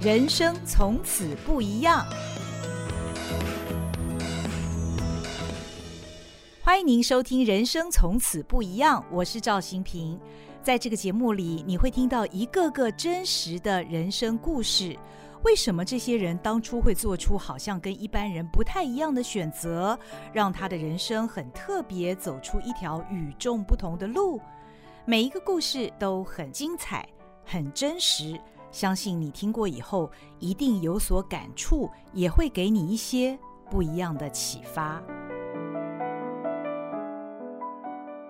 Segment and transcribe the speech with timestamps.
[0.00, 2.06] 人生从此不一样。
[6.62, 10.16] 欢迎您收听《人生从此不一样》，我是赵新平。
[10.62, 14.96] 在这个节目里，你会听到一个个真实的人生故事。
[15.42, 19.98] 为什么这些人当初会做出好像跟一般人不太一样的选择，
[20.32, 24.40] 让他的人生很特别，走出一条与众不同的路？
[25.04, 27.04] 每一个故事都很精彩，
[27.44, 28.40] 很真实。
[28.70, 33.38] 相信你听过以后，一定有所感触，也会给你一些
[33.70, 35.02] 不一样的启发。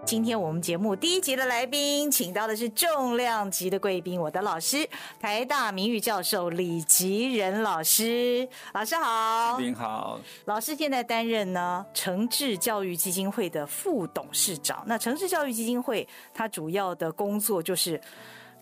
[0.06, 4.88] 今天我们节目第一集的来宾，请到的是重量级的贵宾，我的老师，
[5.20, 8.48] 台大名誉教授李吉仁老师。
[8.73, 10.18] 老师好，您好。
[10.46, 14.82] 老师现在担任呢诚志教育基金会的副董事长。
[14.87, 18.01] 那诚志教育基金会，它主要的工作就是。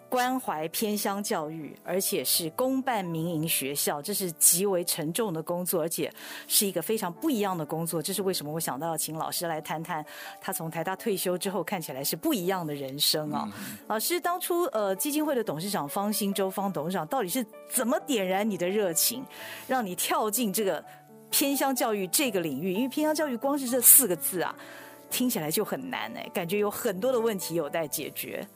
[0.08, 6.12] 关怀偏乡教育，而且是公办民营学校，这是极为沉重的工作，而且
[6.46, 8.00] 是一个非常不一样的工作。
[8.00, 8.52] 这是为什么？
[8.52, 10.04] 我想到要请老师来谈谈
[10.40, 13.46] 他从台大退休之后看起来是不一样的人生啊。
[13.46, 19.24] 嗯、老师当初呃基金会的董事长方兴洲方董事长到底是怎么点燃你的热情，
[19.66, 20.82] 让你跳进这个
[21.30, 22.72] 偏乡教育这个领域？
[22.72, 24.54] 因为偏乡教育光是这四个字啊，
[25.10, 28.46] 听起来就很难哎，感觉有很多的问题有待解决。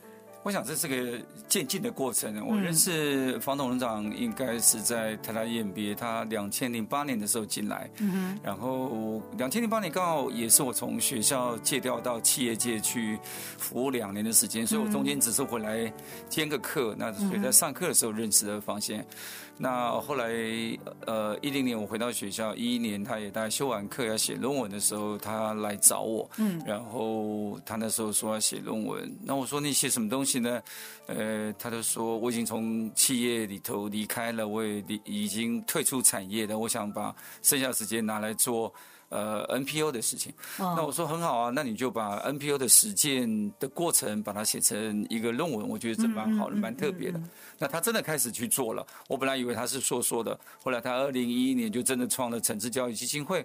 [0.42, 2.46] 我想这是个渐进的过程。
[2.46, 13.18] 我认识方董事长应该是在台大 EMBA，他两千零八年的时候进来，嗯然后两千零八年刚好也是我从学校借调到企业界去
[13.58, 15.92] 服务两年的时间，所以我中间只是回来
[16.28, 19.04] 兼个课，那所以在上课的时候认识的方先。
[19.62, 20.24] 那后来，
[21.04, 30.62] 呃，一零年我回到学校，一一年他也大概修完课要写论文的时候，他来找我，嗯，然后他那时候说要写论文，那我说你写什么东西呢？
[31.06, 38.72] 呃，他就说我已经从企业里头离开了，我也离已经退出产业了，我想把剩下时间拿来做。
[39.10, 47.20] 呃，NPO 的事情，那我说很好啊，那你就把 NPO 的实践的过程把它写成一个论文，我觉得这蛮好的，蛮特别的。
[47.58, 53.44] 那他真的开始去做了，我本来以为他是说说的，后来他二零一一年就真的创了诚志教育基金会。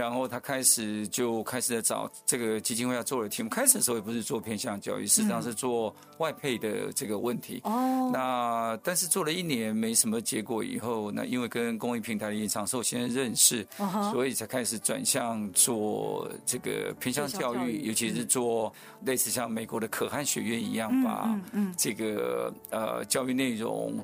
[0.00, 3.50] 然后他开始就开始在找这个基金会要做的题目。
[3.50, 7.60] 开始的时候也不是做偏向教育，实际上是做外配的这个问题。
[7.64, 8.10] 哦。
[8.10, 13.66] 那但是做了一年没什么结果以后，那因为跟公益平台的严长寿先生认识，
[14.10, 18.72] 所以才开始转向做这个偏向教育，尤其是做
[19.04, 21.38] 类似像美国的可汗学院一样，把
[21.76, 24.02] 这个呃教育内容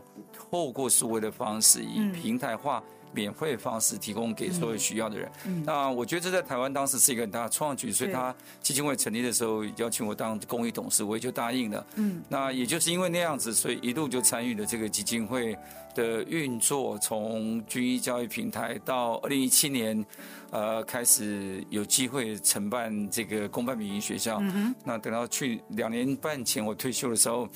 [0.50, 2.82] 透过数位的方式以平台化。
[3.16, 5.32] 免费方式提供给所有需要的人。
[5.46, 11.86] 嗯，那我觉得这在台湾当时是一个很大的创举，所以他基金会成立的时候邀请我当公益董事，我也就答应了。
[11.94, 15.56] 嗯，那也就是因为那样子，所以一路就参与了这个基金会
[15.96, 20.06] 的运作，从军医教育平台到二零一七年，
[20.50, 24.38] 呃，开始有机会承办这个公办民营学校。
[24.42, 27.48] 嗯，那等到去两年半前我退休的时候。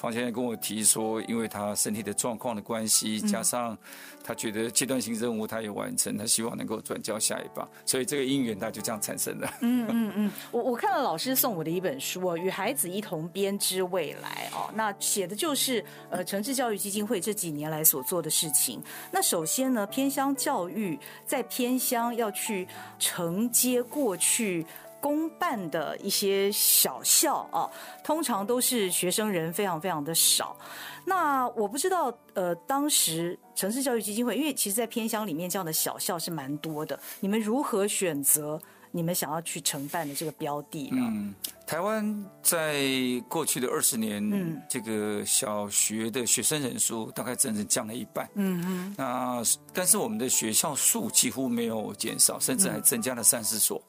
[0.00, 3.76] 方先生跟我提说，因为他身体的状况的关系，加上
[4.22, 9.52] 他觉得阶段性任务他也完成，他希望能够转交下一棒，所以这个因缘他就这样产生了。
[9.60, 18.82] 嗯嗯嗯，我我看了老师送我的一本书《与孩子一同编织未来》哦，那写的就是呃城市教育基金会这几年来来所做的事情。
[19.10, 22.66] 那首先呢，偏乡教育在偏乡要去
[22.98, 24.66] 承接过去。
[25.00, 27.70] 公办的一些小校啊，
[28.02, 30.56] 通常都是学生人非常非常的少。
[31.04, 36.98] 那我不知道，呃，当时城市教育基金会，因为其实，在偏乡里面这样的小校是蛮多的。
[37.20, 40.98] 你们如何选择你们想要去承办的这个标的呢？
[41.00, 41.34] 嗯，
[41.66, 42.82] 台湾在
[43.28, 48.28] 过去的二十年，嗯，这个小学的学生人数大概整整降了一半。
[48.34, 48.94] 嗯嗯。
[48.96, 53.82] 那但是我们的学校数几乎没有减少，甚至还增加了三四所。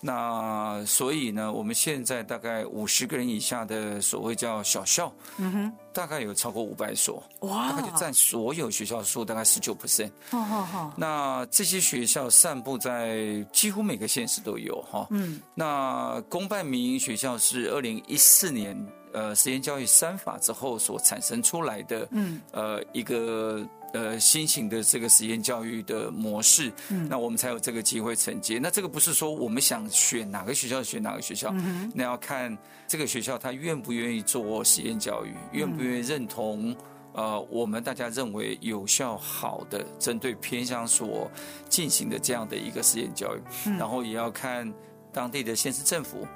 [0.00, 10.10] 那所以呢，我们现在大概五十个人以下的所谓叫小校，嗯哼，大概有超过五百所，哇，大概就占所有学校数大概十九 percent。
[10.30, 10.92] 好好好。
[10.96, 15.06] 那这些学校散布在几乎每个县市都有哈。
[15.10, 15.40] 嗯。
[15.54, 18.76] 那公办民营学校是二零一四年
[19.12, 23.66] 呃实验教育三法之后所产生出来的，嗯，呃一个。
[23.94, 28.58] 呃，新型的这个实验教育的模式，嗯，那我们才有这个机会承接。
[28.58, 32.56] 那这个不是说我们想选哪个学校选哪个学校，嗯，那要看
[32.86, 36.76] 这个学校他愿不愿意做实验教育，愿不愿意认同
[37.14, 41.30] 呃我们大家认为有效好的针对偏向所
[41.70, 43.40] 进行的这样的一个实验教育，
[43.78, 44.70] 然后也要看
[45.12, 46.26] 当地的县市政府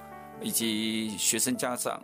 [0.41, 2.03] 以及学生家长。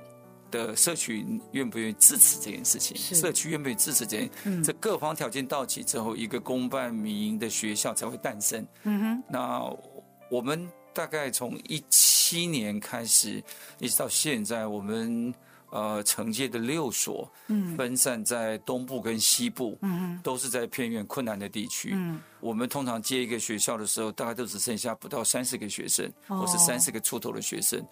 [0.51, 2.97] 的社群愿不愿意支持这件事情？
[2.97, 4.31] 社区愿不愿意支持这件？
[4.45, 8.67] 嗯，这各方条件到齐之后，一个公办民营的学校才会诞生。
[8.85, 9.63] 嗯哼，那
[10.31, 13.43] 我们大概从一七年开始，
[13.79, 15.35] 一直到现在，我们。
[15.71, 21.91] 呃，承接的六所，嗯，分散在东部跟西部，嗯，都是在偏远困难的地区。
[21.93, 27.87] 嗯，我们通常接一个学校的时候，大概都只剩下不到三十个学生，或是三十个出头的学生，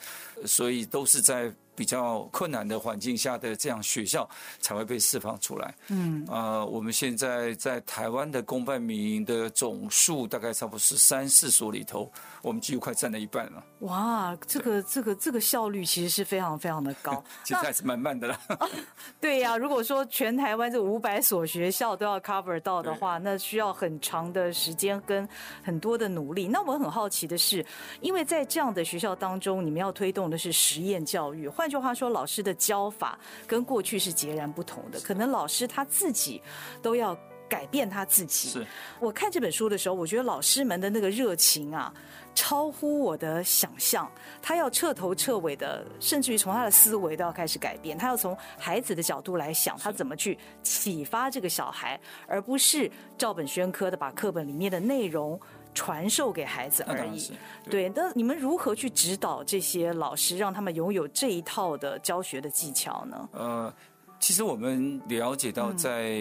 [0.46, 1.52] 所以都是在。
[1.76, 4.28] 比较困难的环境下的这样学校
[4.60, 5.74] 才会被释放出来。
[5.88, 12.10] 嗯，啊，我们现在在台湾的公办民营的总数大概差不多是三四所里头，
[12.42, 13.62] 我们几乎快占了一半了。
[13.80, 18.40] 哇，这个这个这个效率其实是非常非常的高， 其实还是蛮慢的啦。
[19.20, 25.28] 对呀，如果说全台湾这五百所学校都要 cover 到的话，那需要很长的时间跟
[25.62, 26.48] 很多的努力。
[26.48, 27.64] 那我很好奇的是，
[28.00, 35.00] 因为在这样的学校当中，你们要推动的是实验教育，换句话说，老师的教法跟过去是截然不同的。
[35.00, 36.42] 可能老师他自己
[36.82, 37.16] 都要
[37.48, 38.48] 改变他自己。
[38.48, 38.66] 是
[38.98, 41.92] 我看这本书的时候，我觉得老师们的那个热情啊，
[42.34, 44.10] 超乎我的想象。
[44.42, 47.96] 他要彻头彻尾的，甚至于从他的思维都要开始改变。
[47.96, 55.40] 他要从孩子的角度来想，他怎么去启发这个小孩，而不是照本宣科的把课本里面的内容。
[55.76, 57.30] 传授给孩子而已，
[57.70, 57.92] 对。
[57.94, 63.28] 那你们如何去指导这些老师，让他们拥有这一套的教学的技巧呢？
[63.32, 63.72] 呃，
[64.18, 66.14] 其实我们了解到，在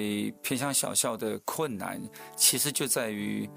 [0.43, 2.01] 偏向小校的困难，
[2.35, 3.49] 其实就在于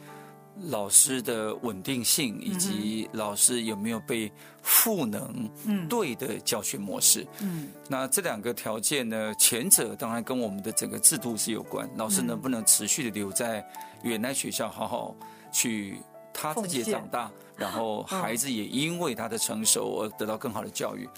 [0.71, 4.31] 老师的稳定性，以及老师有没有被
[4.63, 5.51] 赋能
[5.89, 7.27] 对的教学模式。
[7.41, 13.69] 嗯，那这两个条件呢，前者当然跟我们的整个制度是有关，老师能不能持续的留在
[14.05, 15.15] 原来学校好好。
[15.53, 16.01] 去
[16.33, 21.09] 他自己也长大，然后孩子也因为他的成熟而得到更好的教育。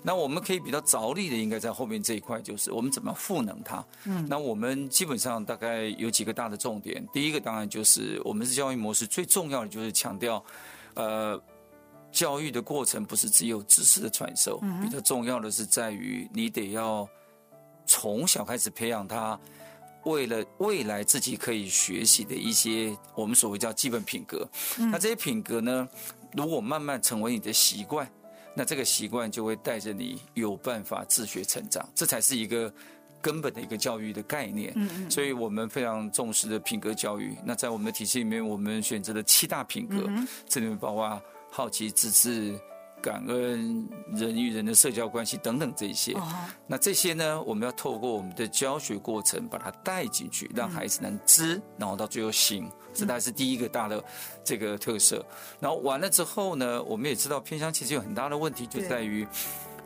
[0.00, 3.84] 那我们可以比较着力的，应该在后面这一块，就是我们怎么赋能他。
[4.04, 7.04] 嗯，那我们基本上大概有几个大的重点。
[7.12, 10.44] 第一个当然就是我们是教育模式最重要的，就是强调，
[10.94, 11.42] 呃，
[12.12, 17.08] 教育的过程不是只有知识的传授，比较重要的是在于你得要
[17.84, 19.38] 从小开始培养他。
[20.04, 24.48] 为了未来自己可以学习的一些我们所谓叫基本品格，
[24.78, 25.88] 那这些品格呢，
[26.32, 28.10] 如果慢慢成为你的习惯，
[28.54, 32.72] 那这个习惯就会带着你有办法自学成长，这才是一个
[33.20, 34.74] 根本的一个教育的概念。
[35.10, 37.36] 所以我们非常重视的品格教育。
[37.44, 40.08] 那在我们的体系里面，我们选择了七大品格，
[40.48, 42.58] 这里面包括好奇、自制。
[43.00, 46.16] 感恩人与人的社交关系等等这些，
[46.66, 54.02] 那这些呢，我们要透过我们的教学过程把它带进去，让孩子能知，然后到最后行，这才是第一个大的
[54.44, 55.24] 这个特色。
[55.60, 59.26] 然后完了之后呢，我们也知道偏乡其实有很大的问题，就在于，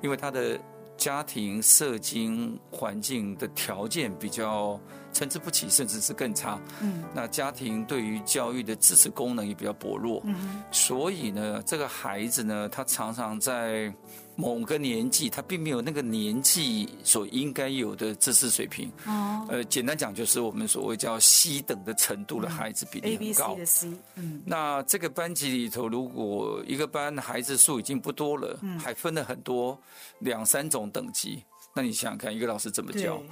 [0.01, 0.59] 因为他的
[1.03, 4.79] 家庭社经环境的条件比较。
[5.15, 6.59] 参差不齐，甚至是更差。
[6.81, 10.23] 嗯，那家庭对于教育的支持功能也比较薄弱。
[10.25, 13.93] 嗯，所以呢，这个孩子呢，他常常在
[14.35, 18.91] 某个年纪，他并没有那个年纪所应该有的知识水平。
[19.07, 23.53] 哦，呃，简单讲，就是我们所谓叫 C 等的程度的孩子比例很高。
[23.53, 23.99] A、B、C 的 C。
[24.17, 29.79] 嗯，那这个班级里头，如果一个班孩子数已经不多了，还分了很多
[30.21, 31.43] 两三种等级，
[31.75, 33.23] 那你想想看，一个老师怎么教？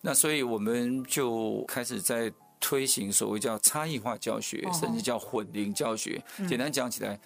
[0.00, 6.22] 那所以我们就开始在推行所谓叫差异化教学，甚至叫混龄教学。
[6.48, 7.18] 简单讲起来，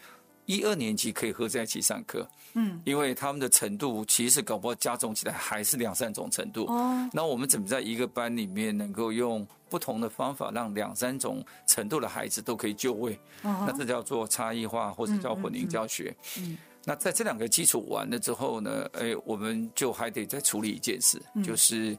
[0.48, 6.64] 一二年级可以合在一起上课，嗯，因为他们的程度其实搞不好加重起来还是两三种程度。
[6.64, 13.20] 哦，那我们怎么在一个班里面能够用不同的方法，让两三种程度的孩子都可以就位？
[13.42, 16.16] 那这叫做差异化，或者叫混龄教学。
[16.38, 21.96] 嗯，那在这两个基础完了之后呢，哎，我们就还得再处理一件事，就是。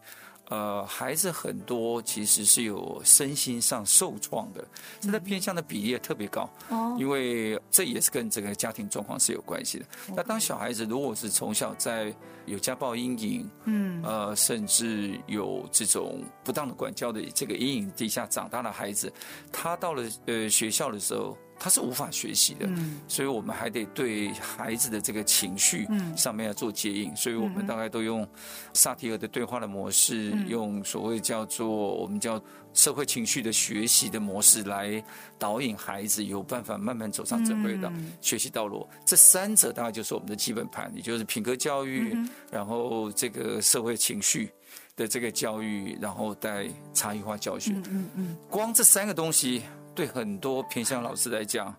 [0.50, 4.68] 呃，孩子很多其实是有身心上受创的，
[5.00, 9.86] 现在偏向的比例也特别高，哦因为这也是跟这个家庭状况是有关系的。
[10.16, 12.14] 那当小孩子如果是从小在
[12.46, 19.14] 有家暴阴影，嗯，呃，甚至有这种不当的管教的这个阴影底下长大的孩子，
[19.52, 21.38] 他到了呃学校的时候。
[21.60, 22.68] 他是无法学习的，
[23.08, 25.86] 所以我们还得对孩子的这个情绪
[26.16, 28.26] 上面要做接应，所以我们大概都用
[28.74, 32.42] 萨提尔的对话的模式，用所谓叫做我们叫
[32.74, 35.04] 社会情绪的学习的模式来
[35.38, 38.88] 导引孩子有办法慢慢走上正规的学习道路。
[39.06, 42.18] 这三者大概就是我们的基本盘，也就是品格教育，
[42.50, 44.50] 然后这个社会情绪
[44.96, 47.74] 的这个教育，然后带差异化教学。
[47.90, 49.62] 嗯嗯，光这三个东西。
[50.00, 51.76] 对很多偏向老师来讲，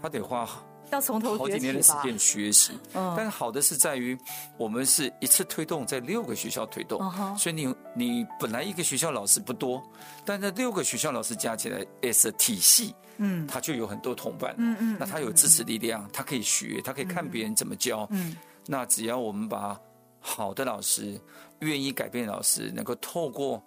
[0.00, 0.48] 他得花
[0.92, 2.78] 要从头好几年的时间学习。
[2.94, 4.16] 嗯，但是好的是在于，
[4.56, 7.00] 我们是一次推动在六个学校推动，
[7.36, 9.82] 所以你你本来一个学校老师不多，
[10.24, 18.36] 但这六个学校老师加起来也是体系，嗯，他就有很多同伴，嗯嗯，那他有支持力量，他可以学，他可以看别人怎么教，嗯，
[18.66, 19.76] 那只要我们把
[20.20, 21.20] 好的老师、
[21.58, 23.60] 愿意改变老师，能够透过。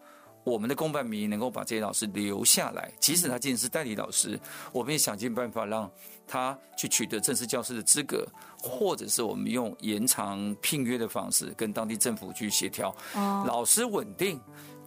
[0.43, 4.39] 我们的公办民营能够把这些老师留下来，即使他今天是代理老师，
[4.71, 5.89] 我们也想尽办法让
[6.27, 14.39] 他去取得正式教师的资格，或者是我们用延长聘约的方式跟当地政府去协调，老师稳定。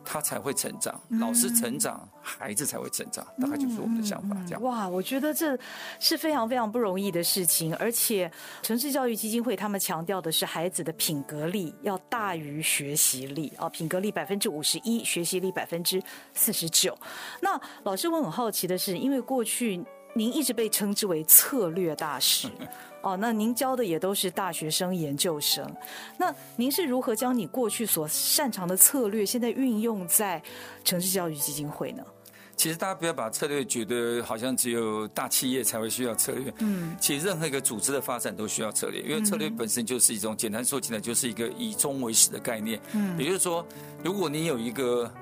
[0.04, 4.36] 他才会成长，老师成长，孩子才会成长，大概就是我们的想法。
[4.46, 5.58] 这样哇，我觉得这
[5.98, 8.30] 是非常非常不容易的事情，而且
[8.62, 16.02] 城市教育基金会他们强调的是孩子的品格力要大于学习力啊，品格力百分之五十一，学习力百分之
[16.34, 16.96] 四十九。
[17.40, 19.82] 那老师，我很好奇的是，因为过去
[20.14, 22.48] 您一直被称之为策略大师。
[23.04, 25.70] 哦，那您教的也都是大学生、研究生，
[26.16, 30.42] 那您是如何将你过去所擅长的策略，现在运用在
[30.82, 32.02] 城市教育基金会呢？
[32.56, 43.66] 其实大家不要把策略觉得好像只有大企业才会需要策略，嗯，其实任何一个组织的发展都需要策略，因为策略本身就是一种简单说起来就是一个以终为始的概念，嗯，也就是说，
[44.02, 45.12] 如果你有一个。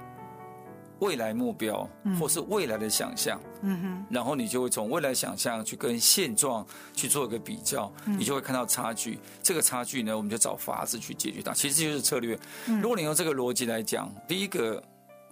[1.03, 9.19] 未来目标，或是未来的想象，嗯哼，然后你就会从未来想象去跟现状去做一个比较，你就会看到差距。
[9.43, 11.53] 这个差距呢，我们就找法子去解决它。
[11.53, 12.39] 其实就是策略。
[12.81, 14.81] 如果你用这个逻辑来讲，第一个，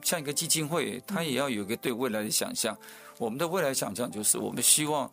[0.02, 2.76] 像一个基金会，它也要有一个对未来的想象。
[3.16, 5.08] 我们的未来想象就是，我们希望。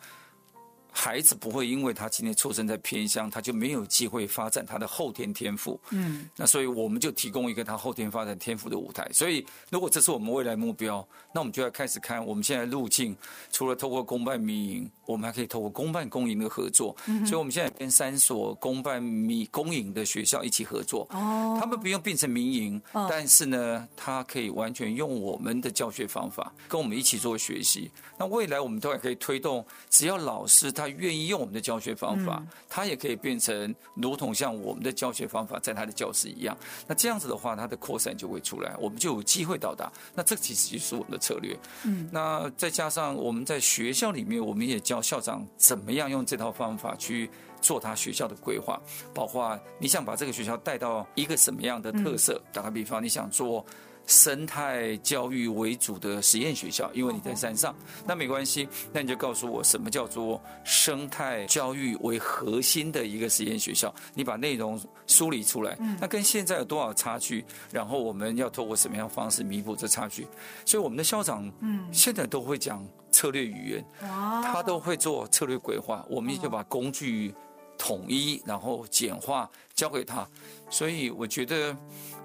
[0.99, 5.79] 孩子不会因为他今天出生在偏乡，他就没有机会发展他的后天天赋。
[5.91, 9.07] 嗯，那所以我们就提供一个他后天发展天赋的舞台。
[9.13, 13.15] 所以，如果这是我们未来目标，那我们就要开始看我们现在路径。
[13.51, 16.97] 除了透过公办民营，我们还可以透过公办公营的合作。
[17.05, 21.07] 嗯，所以我们现在跟三所公办民公营的学校一起合作。
[21.11, 27.91] 哦，他们不用变成民营，但是呢，他可以完全用我们的教学方法跟我们一起做学习。
[28.17, 30.86] 那未来我们都还可以推动，只要老师他。
[30.89, 36.57] 愿意用我们的教学方法，他也可以变成如同像我们的教学方法在他的教室一样。
[36.87, 39.91] 那这样子的话，他的扩散就会出来，我们就有机会到达。
[40.13, 41.57] 那这其实就是我们的策略。
[41.83, 47.29] 嗯，那再加上我们在学校里面，我们也教校长怎么样用这套方法去
[47.61, 48.81] 做他学校的规划，
[49.13, 52.41] 包括你想把这个学校带到一个什么样的特色。
[52.51, 53.65] 打个比方，你想做。
[54.07, 67.45] 生态教育为主的实验学校，因为你在山上，那没关系，那你就告诉我什么叫做生态教育为核心的一个实验学校，你把内容梳理出来，那跟现在有多少差距？
[67.69, 70.25] 然后我们要透过什么样的方式弥补这差距？
[70.65, 77.35] 所以我们的校长，嗯，现在都会讲策略语言，他都会做策略规划，我们也就把工具
[77.77, 80.25] 统一，然后简化交给他，
[80.69, 81.75] 所以我觉得。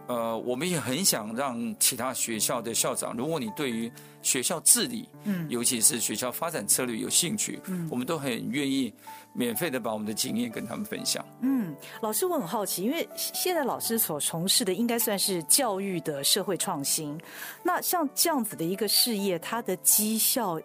[0.08, 3.90] 呃，我们也很想让其他学校的校长，如果你对于
[4.20, 8.92] 学校治理，嗯，尤其是学校发展策略有兴趣，嗯，我们都很愿意
[9.32, 11.24] 免费的把我们的经验跟他们分享。
[11.40, 17.16] 嗯，老师，我很好奇，因为现在老师所从事的应该算是教育的社会创新，
[17.62, 20.60] 那像这样子的一个事业，它的绩效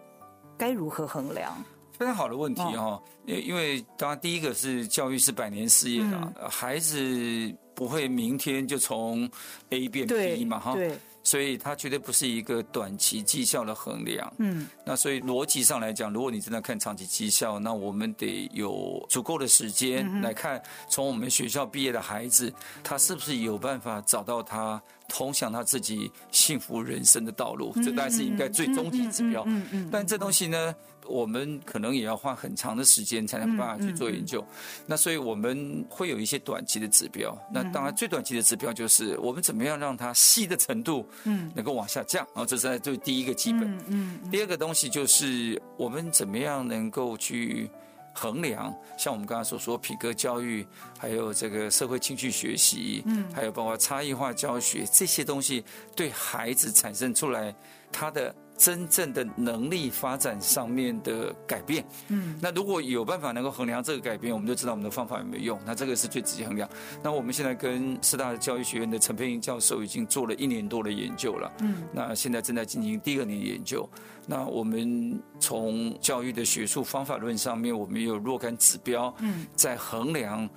[0.58, 1.56] 该如何衡量？
[1.92, 7.54] 非常好的问题哈，因因为当然第一个是教育是百年事业的，嗯，孩子。
[7.78, 9.30] 不会明天就从
[9.70, 10.76] A 变 B 嘛哈，
[11.22, 14.32] 所以它绝对不是一个短期绩效的衡量。
[14.38, 27.72] 嗯，那所以逻辑上来讲，如果你真的看长期绩效，那我们得有足够的时间来看，从我们学校毕业的孩子，他是不是有办法找到他通向他自己幸福人生的道路？
[27.76, 29.44] 这当然是应该最终极指标。
[29.46, 30.74] 嗯嗯，但这东西呢？
[31.08, 34.44] 我们可能也要花很长的时间才能办法去做研究，
[34.86, 37.36] 那所以我们会有一些短期的指标。
[37.52, 42.26] 那当然最短期的指标就是我们怎么样让它细的程度，嗯，能够往下降。
[42.34, 43.78] 然后这是在最第一个基本。
[43.88, 44.20] 嗯。
[44.30, 47.70] 第二个东西就是我们怎么样能够去
[48.12, 50.66] 衡量，像我们刚才所说品格教育，
[50.98, 55.64] 还有这个社会兴趣学习，嗯，还有包括差异化教学这些东西，
[55.96, 57.54] 对孩子产生出来
[57.90, 58.34] 他的。
[58.58, 65.60] 真正的能力发展上面的改变，嗯，那如果有办法能够衡量这个改变，我们就知道我们的方法有没有用。
[65.64, 66.68] 那这个是最直接衡量。
[67.00, 73.88] 那我们现在跟师大教育学院的陈佩英教授已经做了一年多的研究了，嗯，那现在正在进行第二年研究。
[74.26, 80.50] 那我们从教育的学术方法论上面，我们有若干指标，嗯，在衡量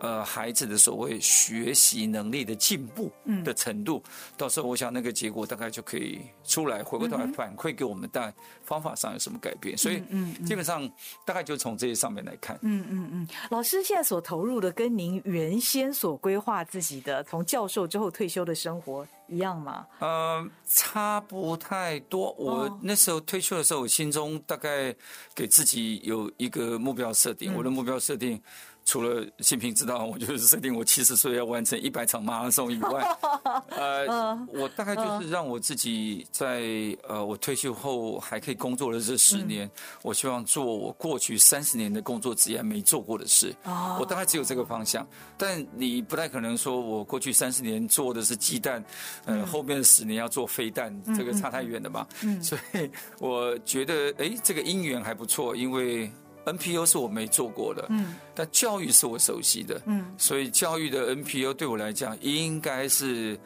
[0.00, 3.10] 呃孩子的所谓学习能力的进步
[3.44, 8.32] 的程度，嗯、到时候我想那个结果大概就可以出来，回过头来反馈给我们，但
[8.64, 9.76] 方法上有什么改变。
[9.76, 10.88] 所以，嗯，基本上
[11.24, 12.58] 大概就从这些上面来看。
[12.62, 19.86] 嗯嗯嗯，老师现在所投入的，跟您原先所规划自己的从教授之后退休的生活一样吗？
[19.98, 22.32] 呃，差不太多。
[22.32, 24.94] 我那时候退休的时候，我心中大概
[25.34, 28.40] 给自己有一个目标设定，我的目标设定。
[28.88, 33.18] 除了新平知道， 我就是设定我七十岁要完成一百场马拉松以外，
[33.68, 43.54] 呃，我大概就是让我自己在呃我退休后还可以工作的这十年，我希望做我过去三十年的工作职业没做过的事。
[44.00, 48.82] 我大概只有这个方向，但你不太可能说我过去三十年做的是鸡蛋，
[49.26, 52.08] 呃，后面的十年要做飞弹，这个差太远了吧？
[52.40, 56.10] 所以我觉得，哎，这个因缘还不错，因为。
[56.52, 63.38] NPO 是我没做过的，嗯，但教育是我熟悉的，嗯，所以教育的 NPO 对我来讲应该是。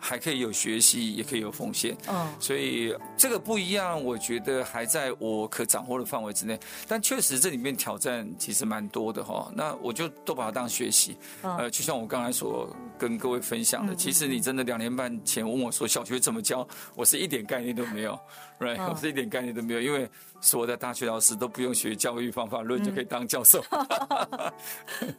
[0.00, 6.56] 还可以有学习，也可以有奉献，嗯，所以这个不一样，我觉得还在我可掌握的范围之内。
[6.86, 9.50] 但确实这里面挑战其实蛮多的哈。
[9.56, 18.16] 那我就都把它当学习，呃，就像我刚才所跟各位分享的，其实你真的两年半前问我说小学怎么教，我是一点概念都没有
[18.58, 20.08] ，right，我是一点概念都没有，因为
[20.40, 23.62] 所有的大学老师都不用学教育方法论就可以当教授，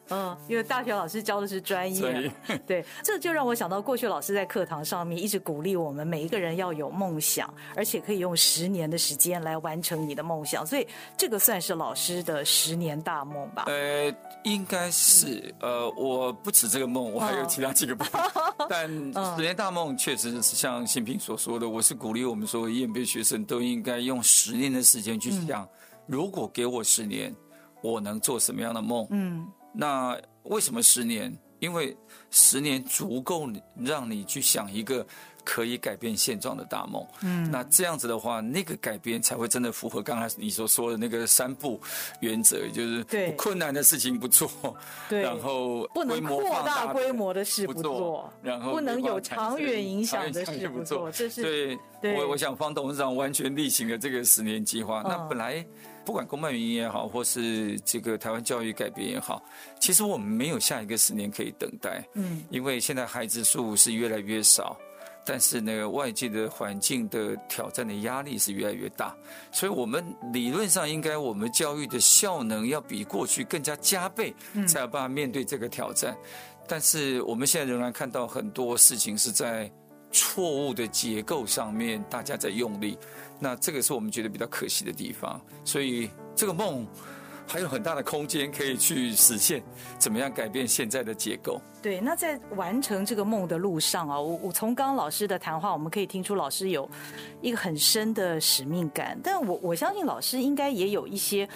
[0.10, 2.32] 嗯，因为大学老师教的是专业，
[2.66, 13.66] 对，这就让我想到过去老师在课堂上面一直鼓励我们每一个人要有梦想，而且可以用十年的时间来完成你的梦想，所以这个算是老师的十年大梦吧？
[13.68, 18.08] 呃，应该是，呃，我不止这个梦，我还有其他几个梦，
[18.70, 18.88] 但
[19.36, 25.68] 十年大梦确实是像新平所说的，我是鼓励我们所有 EMBA 学生都应该用十年的时间去想，
[26.08, 27.36] 如果给我十年，
[27.82, 29.06] 我能做什么样的梦？
[29.12, 31.38] 嗯，那为什么十年？
[31.60, 31.96] 因为
[32.32, 35.06] 十年足够让你去想一个
[35.44, 37.06] 可以改变现状的大梦。
[37.22, 41.80] 嗯，那这样子的话，那个改变才会真的符合刚才你所说的那个三不
[42.20, 44.50] 原则，就是对困难的事情不做，
[45.10, 51.12] 对，然后不能扩大规模的事不做，然后不能有长远影响的事不做。
[51.12, 55.02] 这是对，我我想方董事长完全例行了这个十年计划。
[55.04, 55.66] 那本来。
[56.10, 59.40] 不管公办原因也好，或是这个台湾教育改变也好，
[59.80, 62.04] 其实我们没有下一个十年可以等待。
[62.16, 64.76] 嗯，因为现在孩子数是越来越少，
[65.24, 69.16] 但是那个外界的环境的挑战的压力是越来越大，
[69.52, 74.34] 所以我们理论上应该我们教育的效能要比过去更加加倍，
[74.68, 76.18] 才有办法面对这个挑战。
[76.68, 79.72] 但是我们现在仍然看到很多事情是在
[80.12, 82.98] 错误的结构上面，大家在用力。
[83.40, 86.86] 那这个是我们觉得比较可惜的地方，所以这个梦
[87.48, 89.64] 还有很大的空间可以去实现。
[89.98, 91.62] 怎么样改变现在的结构？
[91.82, 96.90] 对，那在完成这个梦的路上啊，我我从刚刚老师的谈话，我们可以听出老师有
[97.42, 99.18] 一个很深的使命感。
[99.24, 101.48] 但我我相信老师应该也有一些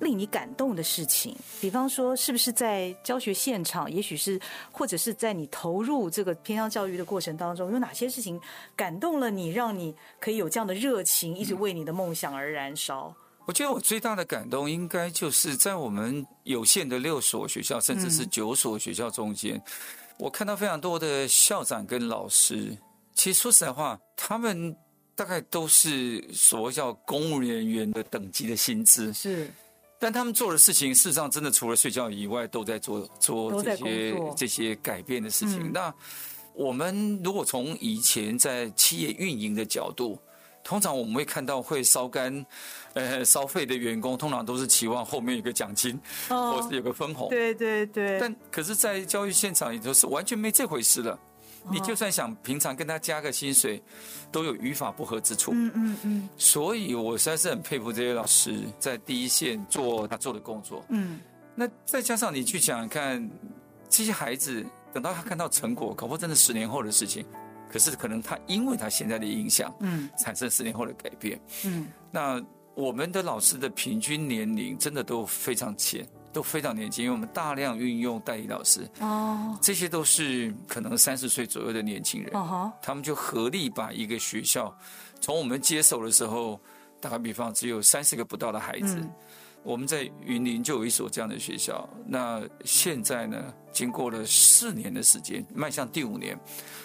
[0.00, 8.40] 令你感动的事情，比方说，是不是在教学现场，也许是或者是在你投入这个偏向教育的过程当中，有哪些事情
[8.76, 13.12] 感动了你，让你可以有这样的热情，一直为你的梦想而燃烧？
[13.44, 19.60] 我觉得我最大的感动，应该就是在我们有限的六所学校，甚至是九所学校中间，
[20.16, 22.76] 我看到非常多的校长跟老师。
[23.14, 24.76] 其实说实在话，他们
[25.16, 29.50] 大概都是所谓叫公务人员的等级的薪资是。
[29.98, 35.68] 但他们做的事情，事实上真的除了睡觉以外，都在做做这些这些改变的事情。
[35.68, 35.94] 嗯、那
[36.54, 40.18] 我们如果从以前在企业运营的角度，
[40.62, 42.44] 通常我们会看到会烧干、
[42.92, 47.28] 呃烧废的员工，通常都是期望后面有个奖金，哦、或是有个分红。
[47.28, 48.20] 对对对。
[48.20, 51.18] 但可是，在教育现场里头是完全没这回事的。
[51.70, 53.82] 你就算想平常跟他加个薪水，
[54.32, 55.52] 都有语法不合之处。
[55.54, 56.28] 嗯嗯嗯。
[56.36, 60.84] 所以我实在是很佩服这些老师在第一线做他做的工作。
[60.88, 61.20] 嗯。
[61.54, 63.30] 那再加上你去想想看，
[63.88, 67.24] 这些孩子等到他看到成果，搞不好真的十年后的事情。
[67.70, 71.38] 可是可能他因为他现在的影响，嗯，产生十年后的改变。
[71.64, 71.88] 嗯。
[72.10, 72.42] 那
[72.74, 76.06] 我们的老师的平均年龄真的都非常浅。
[76.32, 84.76] 都非常年轻，因为我们大量运用代理老师，哦，这些都是可能三十岁左右的年轻人，哦，他们就合力把一个学校，
[85.20, 86.60] 从我们接手的时候，
[87.00, 89.10] 打个比方，只有三十个不到的孩子，嗯，
[89.62, 96.38] 我们在云林就有一所这样的学校，那现在呢，经过了四年的时间，迈向第五年，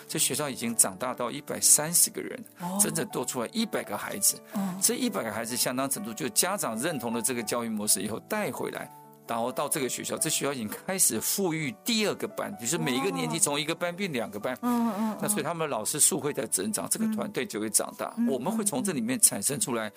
[0.07, 8.89] 这学校已经长大到一百三十个人，哦，真正多出来一百个孩子，哦，这一百个孩子相当程度就家长认同了这个教育模式以后带回来。
[9.27, 14.57] 然后到这个学校，这学校已经开始富裕第二个班，就是每一个年级从一个班变两个班。
[14.61, 15.17] 嗯嗯。
[15.21, 18.13] 那所以他们的老师数会在增长，这个团队就会长大。
[18.29, 19.91] 我们会从这里面产生出来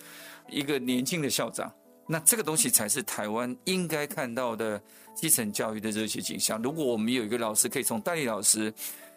[0.49, 1.73] 一个年轻的校长。
[2.07, 4.81] 那这个东西才是台湾应该看到的
[5.13, 6.63] 基层教育的热血景象。
[6.63, 8.73] 如果我们有一个老师可以从代理老师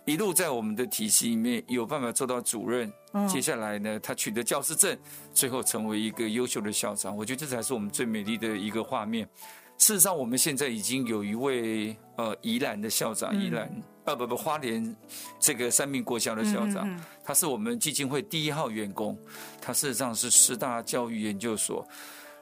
[0.05, 2.91] 一路在我们的体系里面有办法做到主任，
[3.27, 4.97] 接下来呢，他取得教师证，
[5.35, 9.29] 最后成为一个优秀的校长，我觉得这才是我们最美丽的一个画面。
[9.79, 13.67] 事实上，我们现在已经有一位呃宜兰的校长，宜兰
[14.03, 14.95] 呃不不花莲
[15.39, 16.87] 这个三民国小的校长，
[17.23, 19.17] 他是我们基金会第一号员工，
[19.61, 21.87] 他事实上是师大教育研究所，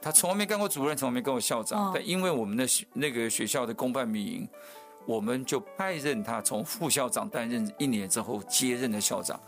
[0.02, 4.48] 他从来没干过主任，从来没干过校长，但因为我们的那个学校的公办民营，
[5.06, 9.40] 我们就派任他从副校长担任一年之后接任的校长。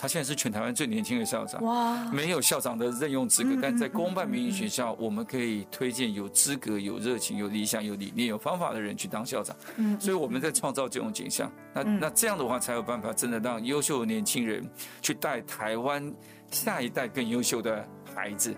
[0.00, 2.04] 他现在是全台湾最年轻的校长，哇！
[2.12, 9.56] 没有校长的任用资格，但在公办民营学校，我们可以推荐有资格、有热情、有理想、有理念、有方法的人去当校长。
[9.74, 11.50] 嗯，所以我们在创造这种景象。
[11.74, 14.64] 那那这样的话，才有办法真的让优秀的年轻人
[15.02, 16.14] 去带台湾
[16.52, 17.84] 下一代更优秀的
[18.14, 18.54] 孩子。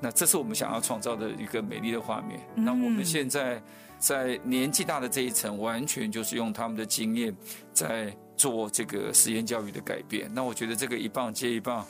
[0.00, 2.40] 那这是我们想要创造的一个美丽的画面。
[2.54, 3.62] 那我们现在
[3.98, 7.36] 在年纪大的这一层，完全就是用他们的经验
[7.74, 8.16] 在。
[8.38, 11.84] 做这个实验教育的改变，那我觉得这个一棒接一棒，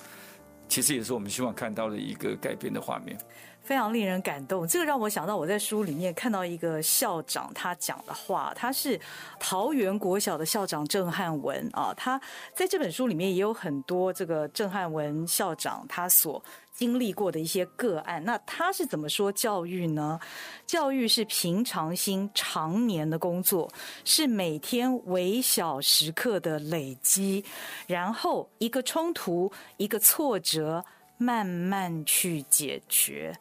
[0.66, 3.16] 其实也是我们希望看到的一个改变的画面，
[3.62, 4.66] 非常令人感动。
[4.66, 8.98] 这个让我想到我在书里面看到一个校长他讲的话，他是
[9.38, 12.20] 桃园国小的校长郑汉文啊，他
[12.54, 16.42] 在这本书里面也有很多这个郑汉文校长他所。
[16.78, 20.20] 经历过的一些个案，那他是怎么说教育呢？
[20.64, 23.68] 教育是平常心常年的工作，
[24.04, 27.44] 是每天微小时刻的累积，
[27.88, 30.84] 然后一个冲突，一个挫折，
[31.16, 33.36] 慢慢去解决。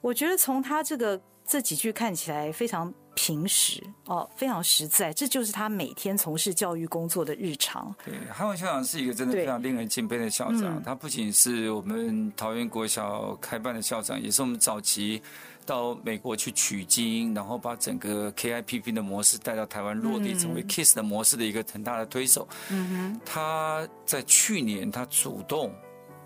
[0.00, 2.92] 我觉得从他这个这几句看起来非常。
[3.20, 7.92] 平实哦，非常实在，这就是他每天从事教育工作的日常。
[8.04, 10.80] 对，汉文校长是一个真的非常令人敬佩的校长。
[10.84, 15.20] 他不仅是我们桃园国小开办的校长，也是我们早期
[15.66, 22.46] 到美国去取经，然后把整个 KIPP 的模式带到台湾落地，成为 KISS 的模式的一个很大的推手。
[22.70, 25.74] 嗯哼，他在去年他主动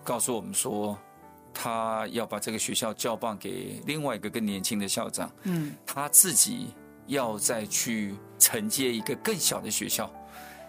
[0.04, 0.98] 告诉我们说，
[1.54, 5.32] 他要把这个学校交棒给另外一个更年轻的校长。
[5.44, 6.68] 嗯，他自己。
[7.12, 10.10] 要再去承接一个更小的学校，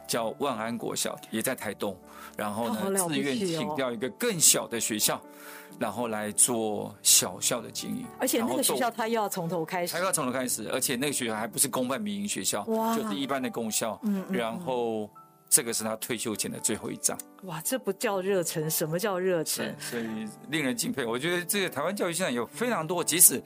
[0.07, 1.97] 叫万安国小，也在台东。
[2.37, 5.21] 然后呢，自愿请调一个更小的学校，
[5.77, 8.05] 然后来做小校的经营。
[8.19, 12.65] 而且那个学校他又要从头开始，他又要从头开始，而且那个学校还不是公办民营学校，
[12.97, 13.99] 就是一般的公校。
[14.03, 15.07] 嗯，然后
[15.47, 17.15] 这个是他退休前的最后一仗。
[17.43, 19.75] 哇，这不叫热忱，什么叫热忱？
[19.79, 21.05] 所以令人敬佩。
[21.05, 23.41] 我觉得这个台湾教育现在有非常多，即使。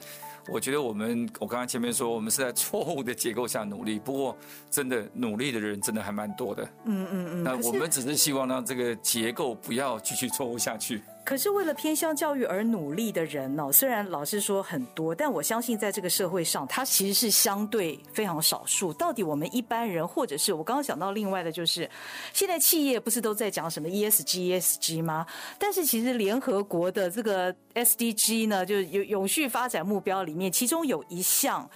[0.50, 3.98] 我觉得我们，我刚刚前面说，我们是在错误的结构下努力。
[3.98, 4.36] 不过，
[4.70, 6.64] 真的努力的人真的还蛮多的。
[6.84, 7.42] 嗯嗯嗯。
[7.44, 11.02] 那我们只是希望让这个结构不要继续错误下去。
[11.28, 13.70] 可是为了偏向教育而努力的人呢？
[13.70, 18.94] 虽然老师说很多，但我相信在这个社会上，他其实是相对非常少数。
[18.94, 21.86] 到底我们一般人，或者是我刚刚讲到另外的，就是
[22.32, 25.26] 现在企业不是都在讲什么 ESG ESG 吗？
[25.58, 31.68] 但是其实联合国的这个 SDG 呢，就是永永续发展目标里面，其中有一项。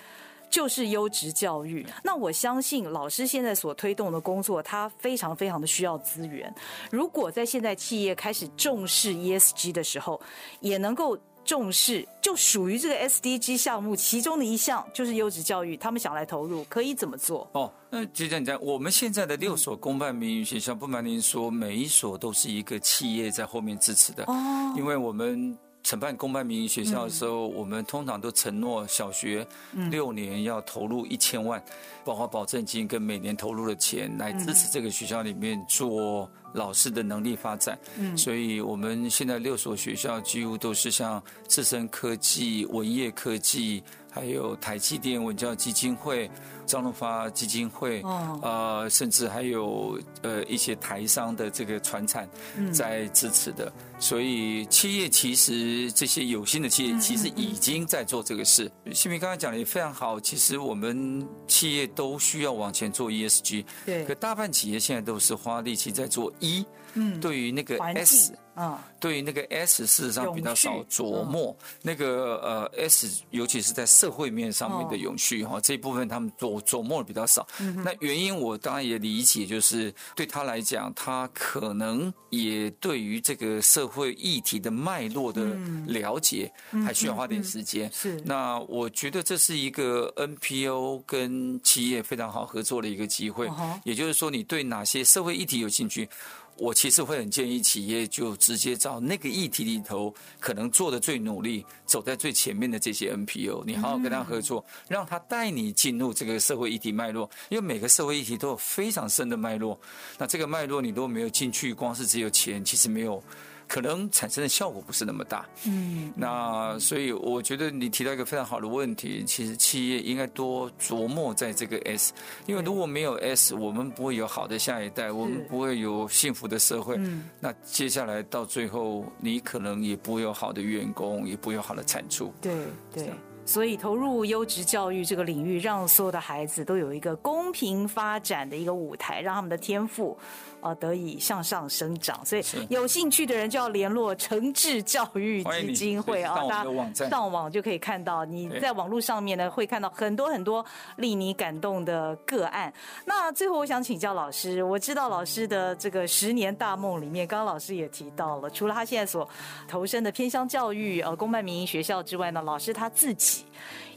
[0.52, 1.84] 就是优质教育。
[2.04, 6.54] 那我相信老师现在所推动的工作，他非常非常的需要资源。
[6.90, 10.20] 如果在现在企业开始重视 ESG 的时候，
[10.60, 15.74] 也能够重视，就属于这个 SDG 项目其中的一项，就是优质教育。
[15.74, 17.48] 他们想来投入，可以怎么做？
[17.54, 24.24] 哦，那就像你讲，我们现在的六所公办民营学校，不瞒您说，每一所都是一个企业在后面支持的。
[24.24, 25.56] 哦，因为我们。
[25.92, 29.46] 承办公办民营学校的时候，我们通常都承诺小学
[29.90, 31.62] 六年要投入一千万，
[32.02, 37.78] 包括保证金跟每年投入的钱来支持这个学校里面做老师的能力发展。
[38.16, 46.30] 所以我们现在六所学校几乎都是像智伸科技、文业科技，还有台积电文教基金会。
[46.64, 48.00] 张荣发基金会，
[48.40, 52.26] 呃，甚至还有呃一些台商的这个传产
[52.72, 58.70] 在支持的，所以企业其实这些有心的企业其实已经在做这个事。
[58.94, 68.32] 新民刚才讲的也非常好，其实我们企业都需要往前做 ESG，对，可大半企业现在都是花力气在做 E，嗯，对于那个 S。
[68.56, 71.56] 嗯，对于那个 S 事实上比较少琢磨。
[71.80, 77.46] 那个呃 S，尤其是在社会面上面的永续哈，这一部分他们琢琢磨的比较少。
[77.84, 85.44] 那原因我当然也理解，就是对他来讲，他可能也对于这个社会议题的脉络的
[85.86, 86.52] 了解，
[86.84, 87.90] 还需要花点时间。
[87.92, 88.20] 是。
[88.24, 93.48] 那我觉得这是一个 NPO 跟企业非常好合作的一个机会。
[93.84, 96.08] 也就是说，你对哪些社会议题有兴趣？
[96.56, 109.78] 我其实会很建议企业就直接照那个议题里头可能做的最努力、走在最前面的这些 NPO，你好好跟他合作，让他带你进入这个社会议题脉络，因为每个社会议题都有非常深的脉络。
[110.18, 113.22] 那这个脉络你如果没有进去，光是只有钱，其实没有。
[113.72, 122.12] 可能产生的效果不是那么大，嗯，那所以我觉得你提到一个非常好的问题，其实企业应该多琢磨在这个 S，
[122.44, 132.54] 因为如果没有 S，我们不会有好的下一代，我们不会有幸福的社会，嗯，那接下来到最后，你可能也不会有好的员工，也不会有好的产出，对
[132.92, 133.10] 对，
[133.46, 140.18] 所以投入优质教育这个领域，让所有的孩子都有一个公平发展的一个舞台，让他们的天赋。
[140.62, 148.24] 啊，得以向上生长，所以有兴趣的人就要联络诚志教育基金会啊，大家上网就可以看到。
[148.24, 150.64] 你在网络上面呢，会看到很多很多
[150.96, 152.72] 令你感动的个案。
[153.04, 159.28] 那最后，我想请教老师，我知道老师的这个十年大梦里面，刚刚老师也提到了，除了他现在所
[159.66, 163.44] 投身的偏乡教育、呃公办民营学校之外呢，老师他自己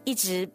[0.04, 0.49] 一直。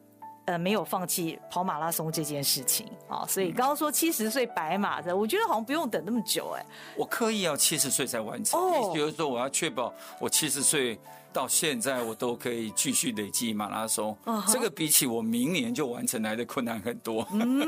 [0.51, 2.89] 呃，没有放弃跑马拉松这件事情。
[3.09, 6.67] 啊，所以刚刚说七十岁白马的，我觉得好像不用等那么久哎。
[6.97, 10.99] 我刻意要七十岁才完成，哦，比如说我要确保我七十岁
[11.33, 14.17] 到现在我都可以继续累积马拉松，
[14.49, 17.25] 这个比起我明年就完成来的困难很多。
[17.31, 17.61] 嗯，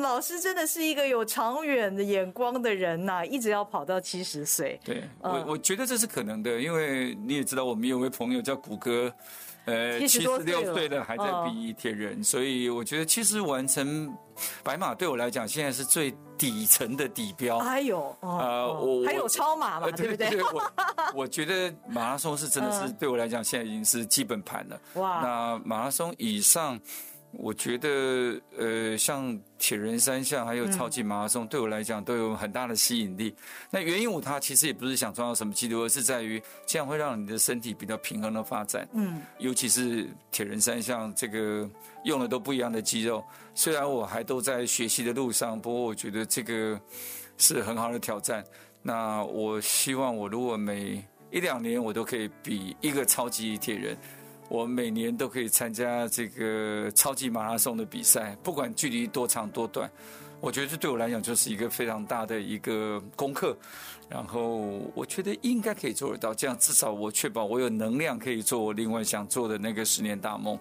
[0.00, 4.78] 老师真的是一个有长远的眼光的人呐，一直要跑到七十岁。
[4.84, 9.12] 对，我我觉得这是可能的，因为你也知道，我们有位朋友叫谷歌。
[9.66, 14.12] 呃，七十六岁的还在比铁人，所以我觉得其实完成
[14.64, 17.58] 白马对我来讲，现在是最底层的底标。
[17.58, 20.42] 还有，呃，我还有超马嘛，对不对？
[20.42, 20.72] 我
[21.22, 24.80] 我觉得马拉松是真的是对我来讲，现在已经是基本盘了。
[24.94, 26.80] 哇，那马拉松以上。
[27.32, 33.32] 我觉得，呃，像铁人三项还有超级马拉松，对我来讲都有很大的吸引力。
[33.70, 38.86] 那原因我他其实也不是想创造什么记录，而是在于这样会让你的身体比较平衡的发展。
[38.92, 41.68] 嗯，尤其是铁人三项，这个
[42.04, 43.24] 用的都不一样的肌肉。
[43.54, 46.80] 虽然我还都在学习的路上，不过我觉得这个
[47.38, 48.44] 是很好的挑战。
[48.82, 53.96] 那我希望我如果每一两年我都可以比一个超级铁人。
[54.50, 59.88] 我每年都可以参加这个超级马拉松的比赛，不管距离多长多短，
[60.40, 63.56] 我觉得这对我来讲就是一个非常大的一个功课。
[64.08, 64.56] 然后
[64.92, 70.58] 我觉得应该可以做得到，这样至少我确保我有能量可以做我另外想做的那个十年大梦。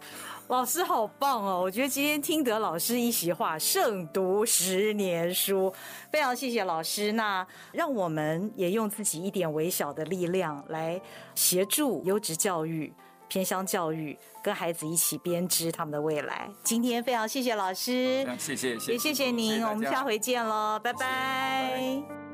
[0.49, 1.59] 老师好棒哦！
[1.59, 5.73] 我觉得今天听得老师一席话，胜读十年书。
[6.11, 11.01] 非常谢谢老师，那让我们也用自己一点微小的力量来
[11.33, 12.93] 协助优质教育。
[13.29, 16.49] 偏乡教育，跟孩子一起编织他们的未来。
[16.63, 22.28] 今天非常谢谢老师，谢谢，谢谢，也谢谢您，我们下回见喽，拜拜。